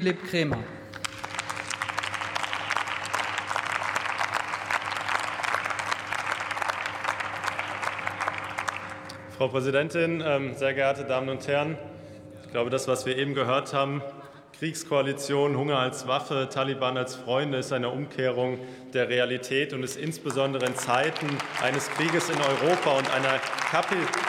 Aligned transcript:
Philipp 0.00 0.30
Krämer. 0.30 0.62
Frau 9.36 9.48
Präsidentin, 9.48 10.22
ähm, 10.24 10.54
sehr 10.54 10.72
geehrte 10.74 11.04
Damen 11.04 11.28
und 11.30 11.48
Herren! 11.48 11.76
Ich 12.44 12.52
glaube, 12.52 12.70
das, 12.70 12.86
was 12.86 13.06
wir 13.06 13.18
eben 13.18 13.34
gehört 13.34 13.72
haben, 13.72 14.00
Kriegskoalition, 14.58 15.56
Hunger 15.56 15.78
als 15.78 16.08
Waffe, 16.08 16.48
Taliban 16.52 16.96
als 16.96 17.14
Freunde 17.14 17.58
ist 17.58 17.72
eine 17.72 17.90
Umkehrung 17.90 18.58
der 18.92 19.08
Realität 19.08 19.72
und 19.72 19.84
ist 19.84 19.96
insbesondere 19.96 20.66
in 20.66 20.74
Zeiten 20.74 21.28
eines 21.62 21.88
Krieges 21.90 22.28
in 22.28 22.38
Europa 22.38 22.98
und 22.98 23.08
einer, 23.12 23.40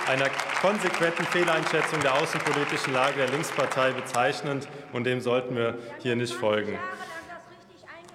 einer 0.07 0.29
konsequenten 0.61 1.25
Fehleinschätzung 1.25 1.99
der 2.01 2.13
außenpolitischen 2.13 2.93
Lage 2.93 3.15
der 3.17 3.29
Linkspartei 3.29 3.89
bezeichnend 3.89 4.67
und 4.93 5.05
dem 5.05 5.19
sollten 5.19 5.55
wir 5.55 5.79
hier 5.97 6.15
nicht 6.15 6.33
folgen. 6.33 6.77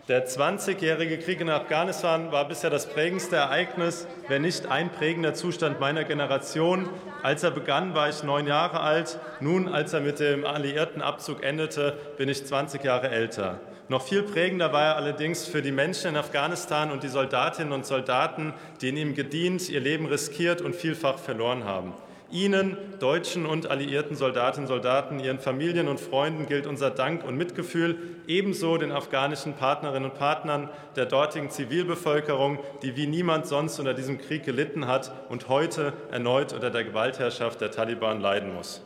Der 0.06 0.28
20-jährige 0.28 1.16
Krieg 1.16 1.40
in 1.40 1.48
Afghanistan 1.48 2.30
war 2.30 2.46
bisher 2.46 2.68
das 2.68 2.86
prägendste 2.86 3.36
Ereignis, 3.36 4.06
wenn 4.28 4.42
nicht 4.42 4.66
ein 4.66 4.90
prägender 4.90 5.32
Zustand 5.32 5.80
meiner 5.80 6.04
Generation. 6.04 6.90
Als 7.22 7.42
er 7.42 7.50
begann, 7.50 7.94
war 7.94 8.10
ich 8.10 8.22
neun 8.22 8.46
Jahre 8.46 8.80
alt. 8.80 9.18
Nun, 9.40 9.66
als 9.66 9.94
er 9.94 10.02
mit 10.02 10.20
dem 10.20 10.44
alliierten 10.44 11.00
Abzug 11.00 11.42
endete, 11.42 11.96
bin 12.18 12.28
ich 12.28 12.44
20 12.44 12.84
Jahre 12.84 13.08
älter. 13.08 13.60
Noch 13.88 14.02
viel 14.02 14.22
prägender 14.22 14.74
war 14.74 14.82
er 14.82 14.96
allerdings 14.96 15.46
für 15.46 15.62
die 15.62 15.72
Menschen 15.72 16.10
in 16.10 16.16
Afghanistan 16.18 16.90
und 16.90 17.02
die 17.02 17.08
Soldatinnen 17.08 17.72
und 17.72 17.86
Soldaten, 17.86 18.52
die 18.82 18.90
in 18.90 18.98
ihm 18.98 19.14
gedient, 19.14 19.70
ihr 19.70 19.80
Leben 19.80 20.04
riskiert 20.04 20.60
und 20.60 20.76
vielfach 20.76 21.18
verloren 21.18 21.64
haben. 21.64 21.94
Ihnen, 22.34 22.76
deutschen 22.98 23.46
und 23.46 23.70
alliierten 23.70 24.16
Soldatinnen 24.16 24.64
und 24.64 24.74
Soldaten, 24.74 25.20
Ihren 25.20 25.38
Familien 25.38 25.86
und 25.86 26.00
Freunden 26.00 26.46
gilt 26.46 26.66
unser 26.66 26.90
Dank 26.90 27.24
und 27.24 27.36
Mitgefühl, 27.36 27.96
ebenso 28.26 28.76
den 28.76 28.90
afghanischen 28.90 29.54
Partnerinnen 29.54 30.10
und 30.10 30.18
Partnern 30.18 30.68
der 30.96 31.06
dortigen 31.06 31.50
Zivilbevölkerung, 31.50 32.58
die 32.82 32.96
wie 32.96 33.06
niemand 33.06 33.46
sonst 33.46 33.78
unter 33.78 33.94
diesem 33.94 34.18
Krieg 34.18 34.44
gelitten 34.44 34.88
hat 34.88 35.12
und 35.28 35.48
heute 35.48 35.92
erneut 36.10 36.52
unter 36.52 36.70
der 36.70 36.82
Gewaltherrschaft 36.82 37.60
der 37.60 37.70
Taliban 37.70 38.20
leiden 38.20 38.52
muss. 38.52 38.82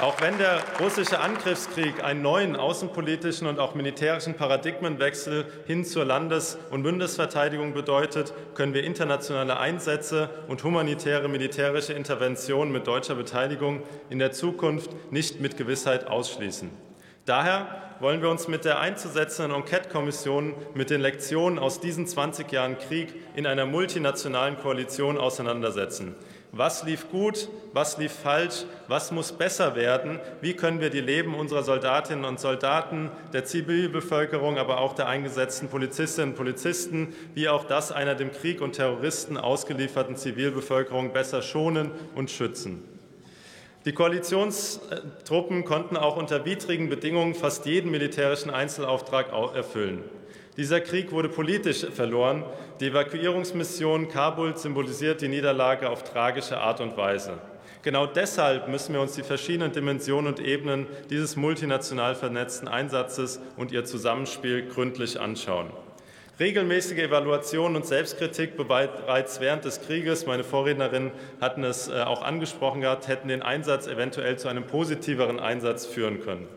Auch 0.00 0.18
wenn 0.22 0.38
der 0.38 0.62
russische 0.80 1.20
Angriffskrieg 1.20 2.02
einen 2.02 2.22
neuen 2.22 2.56
außenpolitischen 2.56 3.46
und 3.46 3.58
auch 3.58 3.74
militärischen 3.74 4.32
Paradigmenwechsel 4.32 5.44
hin 5.66 5.84
zur 5.84 6.06
Landes- 6.06 6.56
und 6.70 6.84
Bundesverteidigung 6.84 7.74
bedeutet, 7.74 8.32
können 8.54 8.72
wir 8.72 8.82
internationale 8.82 9.58
Einsätze 9.58 10.30
und 10.48 10.64
humanitäre 10.64 11.28
militärische 11.28 11.92
Interventionen 11.92 12.72
mit 12.72 12.86
deutscher 12.86 13.14
Beteiligung 13.14 13.82
in 14.08 14.18
der 14.18 14.32
Zukunft 14.32 14.90
nicht 15.12 15.42
mit 15.42 15.58
Gewissheit 15.58 16.06
ausschließen. 16.06 16.70
Daher 17.26 17.66
wollen 18.00 18.22
wir 18.22 18.30
uns 18.30 18.48
mit 18.48 18.64
der 18.64 18.80
einzusetzenden 18.80 19.54
Enquete-Kommission 19.54 20.54
mit 20.72 20.88
den 20.88 21.02
Lektionen 21.02 21.58
aus 21.58 21.80
diesen 21.80 22.06
20 22.06 22.50
Jahren 22.50 22.78
Krieg 22.78 23.14
in 23.36 23.46
einer 23.46 23.66
multinationalen 23.66 24.56
Koalition 24.56 25.18
auseinandersetzen. 25.18 26.14
Was 26.52 26.82
lief 26.82 27.08
gut? 27.10 27.48
Was 27.72 27.96
lief 27.98 28.12
falsch? 28.12 28.64
Was 28.88 29.12
muss 29.12 29.30
besser 29.30 29.76
werden? 29.76 30.18
Wie 30.40 30.54
können 30.54 30.80
wir 30.80 30.90
die 30.90 31.00
Leben 31.00 31.34
unserer 31.34 31.62
Soldatinnen 31.62 32.24
und 32.24 32.40
Soldaten, 32.40 33.10
der 33.32 33.44
Zivilbevölkerung, 33.44 34.58
aber 34.58 34.80
auch 34.80 34.94
der 34.94 35.06
eingesetzten 35.06 35.68
Polizistinnen 35.68 36.30
und 36.30 36.36
Polizisten, 36.36 37.14
wie 37.34 37.48
auch 37.48 37.64
das 37.64 37.92
einer 37.92 38.16
dem 38.16 38.32
Krieg 38.32 38.60
und 38.60 38.72
Terroristen 38.72 39.36
ausgelieferten 39.36 40.16
Zivilbevölkerung 40.16 41.12
besser 41.12 41.42
schonen 41.42 41.92
und 42.16 42.30
schützen? 42.30 42.82
Die 43.84 43.92
Koalitionstruppen 43.92 45.64
konnten 45.64 45.96
auch 45.96 46.16
unter 46.16 46.44
widrigen 46.44 46.88
Bedingungen 46.88 47.34
fast 47.34 47.64
jeden 47.64 47.92
militärischen 47.92 48.50
Einzelauftrag 48.50 49.32
erfüllen. 49.54 50.02
Dieser 50.56 50.80
Krieg 50.80 51.12
wurde 51.12 51.28
politisch 51.28 51.86
verloren. 51.86 52.44
Die 52.80 52.88
Evakuierungsmission 52.88 54.08
Kabul 54.08 54.56
symbolisiert 54.56 55.20
die 55.20 55.28
Niederlage 55.28 55.88
auf 55.88 56.02
tragische 56.02 56.58
Art 56.58 56.80
und 56.80 56.96
Weise. 56.96 57.38
Genau 57.82 58.04
deshalb 58.04 58.68
müssen 58.68 58.92
wir 58.92 59.00
uns 59.00 59.14
die 59.14 59.22
verschiedenen 59.22 59.72
Dimensionen 59.72 60.34
und 60.34 60.40
Ebenen 60.40 60.86
dieses 61.08 61.36
multinational 61.36 62.14
vernetzten 62.14 62.68
Einsatzes 62.68 63.40
und 63.56 63.72
ihr 63.72 63.84
Zusammenspiel 63.84 64.68
gründlich 64.68 65.18
anschauen. 65.18 65.70
Regelmäßige 66.38 66.98
Evaluation 66.98 67.76
und 67.76 67.86
Selbstkritik 67.86 68.56
bereits 68.56 69.40
während 69.40 69.64
des 69.64 69.82
Krieges, 69.82 70.26
meine 70.26 70.42
Vorrednerinnen 70.42 71.12
hatten 71.40 71.64
es 71.64 71.88
äh, 71.88 72.00
auch 72.00 72.22
angesprochen 72.22 72.80
gehabt, 72.80 73.08
hätten 73.08 73.28
den 73.28 73.42
Einsatz 73.42 73.86
eventuell 73.86 74.38
zu 74.38 74.48
einem 74.48 74.64
positiveren 74.64 75.38
Einsatz 75.38 75.84
führen 75.84 76.20
können. 76.20 76.48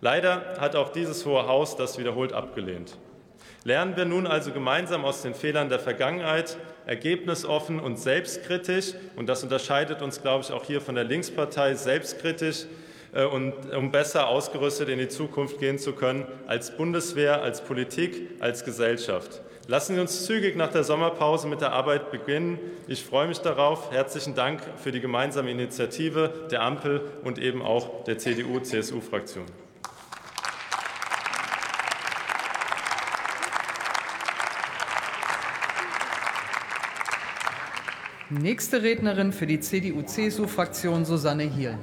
Leider 0.00 0.56
hat 0.58 0.76
auch 0.76 0.90
dieses 0.90 1.26
Hohe 1.26 1.46
Haus 1.46 1.76
das 1.76 1.98
wiederholt 1.98 2.32
abgelehnt. 2.32 2.96
Lernen 3.64 3.96
wir 3.96 4.04
nun 4.04 4.26
also 4.26 4.52
gemeinsam 4.52 5.04
aus 5.04 5.22
den 5.22 5.34
Fehlern 5.34 5.68
der 5.68 5.80
Vergangenheit, 5.80 6.56
ergebnisoffen 6.86 7.80
und 7.80 7.98
selbstkritisch, 7.98 8.94
und 9.16 9.28
das 9.28 9.42
unterscheidet 9.42 10.00
uns, 10.00 10.22
glaube 10.22 10.44
ich, 10.44 10.52
auch 10.52 10.64
hier 10.64 10.80
von 10.80 10.94
der 10.94 11.04
Linkspartei, 11.04 11.74
selbstkritisch 11.74 12.66
äh, 13.12 13.24
und 13.24 13.52
um 13.74 13.90
besser 13.90 14.28
ausgerüstet 14.28 14.88
in 14.88 14.98
die 14.98 15.08
Zukunft 15.08 15.58
gehen 15.58 15.78
zu 15.78 15.92
können, 15.92 16.26
als 16.46 16.76
Bundeswehr, 16.76 17.42
als 17.42 17.60
Politik, 17.60 18.40
als 18.40 18.64
Gesellschaft. 18.64 19.42
Lassen 19.66 19.96
Sie 19.96 20.00
uns 20.00 20.24
zügig 20.24 20.56
nach 20.56 20.72
der 20.72 20.82
Sommerpause 20.82 21.46
mit 21.46 21.60
der 21.60 21.72
Arbeit 21.72 22.10
beginnen. 22.10 22.58
Ich 22.86 23.04
freue 23.04 23.28
mich 23.28 23.40
darauf. 23.40 23.92
Herzlichen 23.92 24.34
Dank 24.34 24.62
für 24.82 24.92
die 24.92 25.00
gemeinsame 25.00 25.50
Initiative 25.50 26.48
der 26.50 26.62
Ampel 26.62 27.02
und 27.22 27.38
eben 27.38 27.60
auch 27.60 28.04
der 28.04 28.16
CDU-CSU-Fraktion. 28.16 29.44
Nächste 38.30 38.82
Rednerin 38.82 39.32
für 39.32 39.46
die 39.46 39.58
CDU-CSU-Fraktion 39.58 41.06
Susanne 41.06 41.44
Hiel. 41.44 41.78